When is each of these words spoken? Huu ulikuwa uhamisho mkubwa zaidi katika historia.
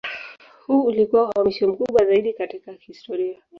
Huu 0.67 0.83
ulikuwa 0.83 1.23
uhamisho 1.29 1.67
mkubwa 1.67 2.05
zaidi 2.05 2.33
katika 2.33 2.71
historia. 2.71 3.39